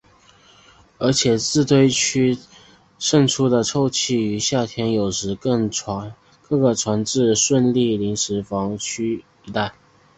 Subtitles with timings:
[0.97, 2.37] 而且自堆填区
[2.97, 5.69] 渗出的臭气于夏天有时更
[6.49, 9.75] 可传至顺利临时房屋区一带。